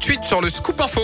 sur 0.00 0.40
le 0.40 0.48
Scoop 0.48 0.80
Info. 0.80 1.00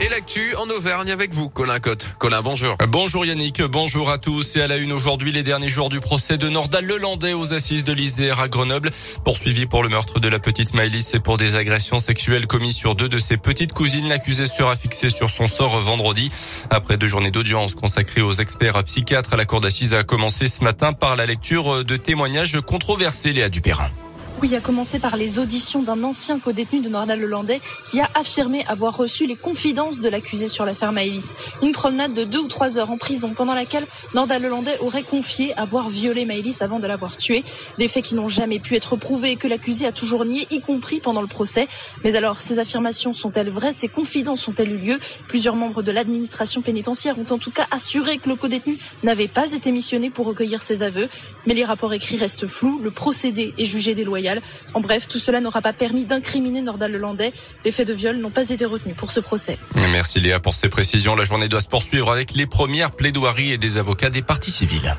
Et 0.00 0.08
l'actu 0.08 0.54
en 0.56 0.70
Auvergne 0.70 1.10
avec 1.10 1.34
vous, 1.34 1.48
Colin 1.48 1.80
Cotte. 1.80 2.06
Colin, 2.18 2.42
bonjour. 2.42 2.76
Bonjour 2.88 3.26
Yannick, 3.26 3.60
bonjour 3.62 4.10
à 4.10 4.18
tous. 4.18 4.56
Et 4.56 4.62
à 4.62 4.68
la 4.68 4.76
une 4.76 4.92
aujourd'hui, 4.92 5.32
les 5.32 5.42
derniers 5.42 5.68
jours 5.68 5.88
du 5.88 5.98
procès 5.98 6.38
de 6.38 6.48
Nordal 6.48 6.86
Lelandais 6.86 7.32
aux 7.32 7.54
assises 7.54 7.82
de 7.82 7.92
l'Isère 7.92 8.38
à 8.38 8.48
Grenoble. 8.48 8.90
Poursuivi 9.24 9.66
pour 9.66 9.82
le 9.82 9.88
meurtre 9.88 10.20
de 10.20 10.28
la 10.28 10.38
petite 10.38 10.74
Maëlys 10.74 11.14
et 11.14 11.20
pour 11.20 11.36
des 11.36 11.56
agressions 11.56 11.98
sexuelles 11.98 12.46
commises 12.46 12.76
sur 12.76 12.94
deux 12.94 13.08
de 13.08 13.18
ses 13.18 13.36
petites 13.36 13.72
cousines, 13.72 14.08
l'accusé 14.08 14.46
sera 14.46 14.76
fixé 14.76 15.10
sur 15.10 15.30
son 15.30 15.48
sort 15.48 15.80
vendredi. 15.80 16.30
Après 16.70 16.96
deux 16.96 17.08
journées 17.08 17.32
d'audience 17.32 17.74
consacrées 17.74 18.22
aux 18.22 18.34
experts 18.34 18.82
psychiatres, 18.84 19.36
la 19.36 19.44
cour 19.44 19.60
d'assises 19.60 19.94
a 19.94 20.04
commencé 20.04 20.46
ce 20.46 20.62
matin 20.62 20.92
par 20.92 21.16
la 21.16 21.26
lecture 21.26 21.84
de 21.84 21.96
témoignages 21.96 22.60
controversés, 22.60 23.32
Léa 23.32 23.48
Dupérin. 23.48 23.90
Oui, 24.40 24.54
a 24.54 24.60
commencé 24.60 25.00
par 25.00 25.16
les 25.16 25.40
auditions 25.40 25.82
d'un 25.82 26.04
ancien 26.04 26.38
co-détenu 26.38 26.78
de 26.80 26.88
Nordal 26.88 27.18
Lelandais 27.18 27.60
qui 27.84 27.98
a 28.00 28.08
affirmé 28.14 28.64
avoir 28.68 28.96
reçu 28.96 29.26
les 29.26 29.34
confidences 29.34 29.98
de 29.98 30.08
l'accusé 30.08 30.46
sur 30.46 30.64
l'affaire 30.64 30.92
Maëlys. 30.92 31.34
Une 31.60 31.72
promenade 31.72 32.12
de 32.14 32.22
deux 32.22 32.38
ou 32.38 32.46
trois 32.46 32.78
heures 32.78 32.92
en 32.92 32.98
prison 32.98 33.34
pendant 33.34 33.54
laquelle 33.54 33.84
Nordal 34.14 34.42
Lelandais 34.42 34.78
aurait 34.78 35.02
confié 35.02 35.58
avoir 35.58 35.88
violé 35.90 36.24
Maëlys 36.24 36.62
avant 36.62 36.78
de 36.78 36.86
l'avoir 36.86 37.16
tuée. 37.16 37.42
Des 37.78 37.88
faits 37.88 38.04
qui 38.04 38.14
n'ont 38.14 38.28
jamais 38.28 38.60
pu 38.60 38.76
être 38.76 38.94
prouvés 38.94 39.32
et 39.32 39.36
que 39.36 39.48
l'accusé 39.48 39.86
a 39.86 39.92
toujours 39.92 40.24
nié, 40.24 40.46
y 40.52 40.60
compris 40.60 41.00
pendant 41.00 41.20
le 41.20 41.26
procès. 41.26 41.66
Mais 42.04 42.14
alors, 42.14 42.38
ces 42.38 42.60
affirmations 42.60 43.12
sont-elles 43.12 43.50
vraies? 43.50 43.72
Ces 43.72 43.88
confidences 43.88 44.46
ont-elles 44.46 44.70
eu 44.72 44.78
lieu? 44.78 45.00
Plusieurs 45.26 45.56
membres 45.56 45.82
de 45.82 45.90
l'administration 45.90 46.62
pénitentiaire 46.62 47.18
ont 47.18 47.26
en 47.32 47.38
tout 47.38 47.50
cas 47.50 47.66
assuré 47.72 48.18
que 48.18 48.28
le 48.28 48.36
co-détenu 48.36 48.78
n'avait 49.02 49.26
pas 49.26 49.50
été 49.52 49.72
missionné 49.72 50.10
pour 50.10 50.26
recueillir 50.26 50.62
ses 50.62 50.84
aveux. 50.84 51.08
Mais 51.44 51.54
les 51.54 51.64
rapports 51.64 51.92
écrits 51.92 52.18
restent 52.18 52.46
flous. 52.46 52.78
Le 52.84 52.92
procédé 52.92 53.52
est 53.58 53.64
jugé 53.64 53.96
déloyal. 53.96 54.27
En 54.74 54.80
bref, 54.80 55.08
tout 55.08 55.18
cela 55.18 55.40
n'aura 55.40 55.60
pas 55.62 55.72
permis 55.72 56.04
d'incriminer 56.04 56.62
Nordal 56.62 56.92
Lelandais. 56.92 57.32
Les 57.64 57.72
faits 57.72 57.88
de 57.88 57.92
viol 57.92 58.16
n'ont 58.16 58.30
pas 58.30 58.50
été 58.50 58.64
retenus 58.64 58.96
pour 58.96 59.12
ce 59.12 59.20
procès. 59.20 59.58
Merci 59.92 60.20
Léa 60.20 60.40
pour 60.40 60.54
ces 60.54 60.68
précisions. 60.68 61.14
La 61.14 61.24
journée 61.24 61.48
doit 61.48 61.60
se 61.60 61.68
poursuivre 61.68 62.10
avec 62.10 62.34
les 62.34 62.46
premières 62.46 62.90
plaidoiries 62.90 63.52
et 63.52 63.58
des 63.58 63.76
avocats 63.76 64.10
des 64.10 64.22
parties 64.22 64.50
civiles. 64.50 64.96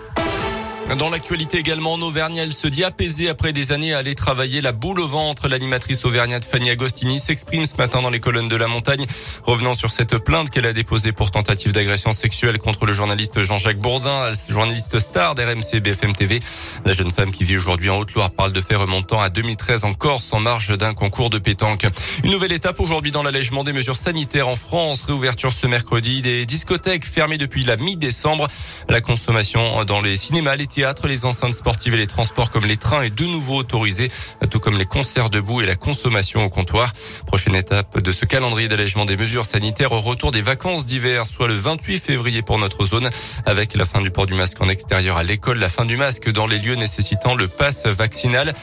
Dans 0.98 1.10
l'actualité 1.12 1.60
également, 1.60 1.94
en 1.94 2.02
Auvergne, 2.02 2.38
elle 2.38 2.52
se 2.52 2.68
dit 2.68 2.84
apaisée 2.84 3.30
après 3.30 3.54
des 3.54 3.72
années 3.72 3.94
à 3.94 4.00
aller 4.00 4.16
travailler 4.16 4.60
la 4.60 4.72
boule 4.72 5.00
au 5.00 5.08
ventre. 5.08 5.48
L'animatrice 5.48 6.04
auvergnate 6.04 6.44
Fanny 6.44 6.72
Agostini 6.72 7.20
s'exprime 7.20 7.64
ce 7.64 7.76
matin 7.76 8.02
dans 8.02 8.10
les 8.10 8.20
colonnes 8.20 8.48
de 8.48 8.56
la 8.56 8.68
montagne, 8.68 9.06
revenant 9.44 9.76
sur 9.76 9.92
cette 9.92 10.18
plainte 10.18 10.50
qu'elle 10.50 10.66
a 10.66 10.74
déposée 10.74 11.12
pour 11.12 11.30
tentative 11.30 11.74
d'agression 11.74 12.12
sexuelle 12.12 12.58
contre 12.58 12.88
le 12.88 12.94
journaliste 12.94 13.44
Jean-Jacques 13.44 13.78
Bourdin, 13.78 14.32
journaliste 14.50 14.98
star 15.00 15.36
d'RMC 15.36 15.80
BFM 15.80 16.16
TV. 16.16 16.40
La 16.86 16.94
jeune 16.94 17.12
femme 17.12 17.30
qui 17.30 17.44
vit 17.44 17.58
aujourd'hui 17.58 17.92
en 17.92 17.98
Haute-Loire 17.98 18.32
parle 18.32 18.52
de 18.52 18.60
faits 18.60 18.78
remontant 18.78 19.22
à 19.22 19.30
2013 19.30 19.84
en 19.84 19.94
Corse 19.94 20.34
en 20.34 20.40
marge 20.40 20.76
d'un 20.76 20.96
concours 20.96 21.30
de 21.30 21.38
pétanque. 21.38 21.86
Une 22.24 22.32
nouvelle 22.32 22.52
étape 22.52 22.80
aujourd'hui 22.80 23.12
dans 23.12 23.22
l'allègement 23.22 23.64
des 23.64 23.74
mesures 23.74 23.96
sanitaires 23.96 24.48
en 24.48 24.56
France. 24.56 25.04
Réouverture 25.04 25.52
ce 25.52 25.68
mercredi 25.68 26.24
des 26.24 26.48
discothèques 26.48 27.06
fermées 27.06 27.38
depuis 27.38 27.64
la 27.64 27.78
mi-décembre. 27.78 28.48
La 28.90 29.02
consommation 29.02 29.86
dans 29.86 30.02
les 30.02 30.18
cinémas, 30.18 30.56
les 30.56 30.66
les 31.08 31.26
enceintes 31.26 31.54
sportives 31.54 31.94
et 31.94 31.98
les 31.98 32.08
transports 32.08 32.52
comme 32.52 32.66
les 32.66 32.78
trains 32.78 33.02
est 33.02 33.10
de 33.10 33.26
nouveau 33.26 33.58
autorisé, 33.58 34.10
tout 34.50 34.60
comme 34.60 34.78
les 34.78 34.86
concerts 34.86 35.30
debout 35.30 35.62
et 35.62 35.66
la 35.66 35.76
consommation 35.76 36.46
au 36.46 36.50
comptoir. 36.50 36.94
Prochaine 37.26 37.56
étape 37.56 38.00
de 38.00 38.12
ce 38.14 38.26
calendrier 38.26 38.70
d'allègement 38.70 39.04
des 39.04 39.18
mesures 39.18 39.46
sanitaires 39.46 39.92
au 39.92 40.00
retour 40.00 40.32
des 40.32 40.42
vacances 40.42 40.86
d'hiver, 40.86 41.26
soit 41.26 41.50
le 41.50 41.54
28 41.54 42.00
février 42.00 42.42
pour 42.44 42.60
notre 42.60 42.86
zone, 42.86 43.10
avec 43.46 43.76
la 43.76 43.84
fin 43.84 44.02
du 44.02 44.10
port 44.10 44.26
du 44.26 44.36
masque 44.36 44.62
en 44.62 44.70
extérieur 44.70 45.18
à 45.18 45.24
l'école, 45.24 45.60
la 45.60 45.68
fin 45.68 45.84
du 45.84 45.98
masque 45.98 46.32
dans 46.32 46.48
les 46.48 46.60
lieux 46.60 46.76
nécessitant 46.76 47.36
le 47.36 47.50
pass 47.50 47.86
vaccinal, 47.86 48.54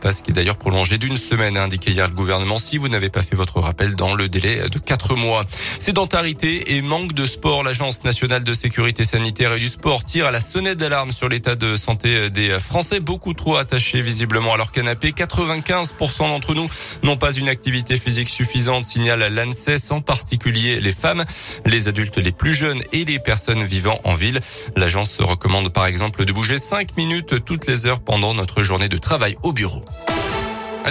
passe 0.00 0.22
qui 0.22 0.30
est 0.30 0.34
d'ailleurs 0.34 0.58
prolongé 0.58 0.96
d'une 0.96 1.18
semaine, 1.18 1.58
a 1.58 1.62
indiqué 1.62 1.90
hier 1.90 2.08
le 2.08 2.14
gouvernement, 2.14 2.56
si 2.56 2.78
vous 2.78 2.88
n'avez 2.88 3.10
pas 3.10 3.22
fait 3.22 3.36
votre 3.36 3.60
rappel 3.60 3.96
dans 3.96 4.14
le 4.14 4.30
délai 4.30 4.68
de 4.70 4.78
quatre 4.78 5.14
mois. 5.14 5.44
Sédentarité 5.78 6.76
et 6.76 6.80
manque 6.80 7.12
de 7.12 7.26
sport, 7.26 7.62
l'Agence 7.62 8.02
nationale 8.04 8.44
de 8.44 8.54
sécurité 8.54 9.04
sanitaire 9.04 9.52
et 9.52 9.58
du 9.58 9.68
sport 9.68 10.04
tire 10.04 10.26
à 10.26 10.30
la 10.30 10.40
sonnette 10.40 10.78
d'alarme 10.78 11.12
sur 11.12 11.28
l'état 11.28 11.54
de 11.54 11.65
de 11.66 11.76
santé 11.76 12.30
des 12.30 12.58
Français, 12.58 13.00
beaucoup 13.00 13.34
trop 13.34 13.56
attachés 13.56 14.00
visiblement 14.00 14.54
à 14.54 14.56
leur 14.56 14.72
canapé. 14.72 15.10
95% 15.10 16.18
d'entre 16.18 16.54
nous 16.54 16.68
n'ont 17.02 17.16
pas 17.16 17.32
une 17.32 17.48
activité 17.48 17.96
physique 17.96 18.28
suffisante, 18.28 18.84
signale 18.84 19.32
l'ANSES, 19.32 19.90
en 19.90 20.00
particulier 20.00 20.80
les 20.80 20.92
femmes, 20.92 21.24
les 21.64 21.88
adultes 21.88 22.18
les 22.18 22.32
plus 22.32 22.54
jeunes 22.54 22.82
et 22.92 23.04
les 23.04 23.18
personnes 23.18 23.64
vivant 23.64 24.00
en 24.04 24.14
ville. 24.14 24.40
L'agence 24.76 25.18
recommande 25.20 25.72
par 25.72 25.86
exemple 25.86 26.24
de 26.24 26.32
bouger 26.32 26.58
5 26.58 26.96
minutes 26.96 27.44
toutes 27.44 27.66
les 27.66 27.86
heures 27.86 28.00
pendant 28.00 28.34
notre 28.34 28.62
journée 28.62 28.88
de 28.88 28.98
travail 28.98 29.36
au 29.42 29.52
bureau. 29.52 29.84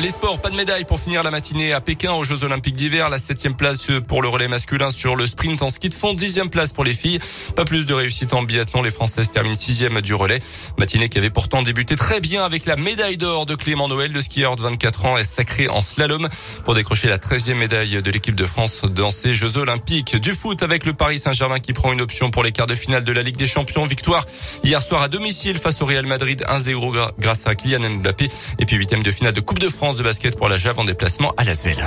Les 0.01 0.09
sports, 0.09 0.41
pas 0.41 0.49
de 0.49 0.55
médaille 0.55 0.83
pour 0.83 0.99
finir 0.99 1.23
la 1.23 1.31
matinée 1.31 1.71
à 1.71 1.79
Pékin 1.79 2.11
aux 2.11 2.25
Jeux 2.25 2.43
Olympiques 2.43 2.75
d'hiver. 2.75 3.09
La 3.09 3.17
septième 3.17 3.55
place 3.55 3.87
pour 4.07 4.21
le 4.21 4.27
relais 4.27 4.49
masculin 4.49 4.91
sur 4.91 5.15
le 5.15 5.25
sprint 5.25 5.61
en 5.61 5.69
ski 5.69 5.87
de 5.87 5.93
fond. 5.93 6.13
Dixième 6.13 6.49
place 6.49 6.73
pour 6.73 6.83
les 6.83 6.93
filles. 6.93 7.19
Pas 7.55 7.63
plus 7.63 7.85
de 7.85 7.93
réussite 7.93 8.33
en 8.33 8.43
biathlon. 8.43 8.81
Les 8.81 8.91
Françaises 8.91 9.31
terminent 9.31 9.55
sixième 9.55 10.01
du 10.01 10.13
relais. 10.13 10.39
Matinée 10.77 11.07
qui 11.07 11.17
avait 11.17 11.29
pourtant 11.29 11.63
débuté 11.63 11.95
très 11.95 12.19
bien 12.19 12.43
avec 12.43 12.65
la 12.65 12.75
médaille 12.75 13.15
d'or 13.15 13.45
de 13.45 13.55
Clément 13.55 13.87
Noël. 13.87 14.11
Le 14.11 14.19
skieur 14.19 14.57
de 14.57 14.63
24 14.63 15.05
ans 15.05 15.17
est 15.17 15.23
sacré 15.23 15.69
en 15.69 15.81
slalom 15.81 16.27
pour 16.65 16.75
décrocher 16.75 17.07
la 17.07 17.17
treizième 17.17 17.59
médaille 17.59 18.01
de 18.01 18.11
l'équipe 18.11 18.35
de 18.35 18.45
France 18.45 18.81
dans 18.83 19.11
ces 19.11 19.33
Jeux 19.33 19.57
Olympiques. 19.57 20.17
Du 20.17 20.33
foot 20.33 20.61
avec 20.61 20.85
le 20.85 20.93
Paris 20.93 21.19
Saint-Germain 21.19 21.59
qui 21.59 21.71
prend 21.71 21.93
une 21.93 22.01
option 22.01 22.31
pour 22.31 22.43
les 22.43 22.51
quarts 22.51 22.67
de 22.67 22.75
finale 22.75 23.05
de 23.05 23.11
la 23.13 23.23
Ligue 23.23 23.37
des 23.37 23.47
Champions. 23.47 23.85
Victoire 23.85 24.25
hier 24.61 24.81
soir 24.81 25.03
à 25.03 25.07
domicile 25.07 25.57
face 25.57 25.81
au 25.81 25.85
Real 25.85 26.05
Madrid 26.05 26.43
1-0 26.49 27.11
grâce 27.17 27.47
à 27.47 27.55
Kylian 27.55 27.89
Mbappé. 27.89 28.29
Et 28.59 28.65
puis 28.65 28.75
huitième 28.75 29.03
de 29.03 29.11
finale 29.11 29.33
de 29.33 29.39
Coupe 29.39 29.59
de 29.59 29.69
De 29.93 30.01
basket 30.01 30.35
pour 30.35 30.49
la 30.49 30.57
Jave 30.57 30.79
en 30.79 30.83
déplacement 30.83 31.31
à 31.37 31.43
Lasvel. 31.43 31.77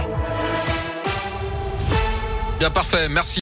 Bien 2.61 2.71
parfait, 2.71 3.09
merci. 3.09 3.37